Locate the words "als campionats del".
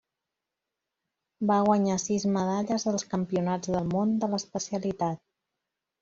2.91-3.85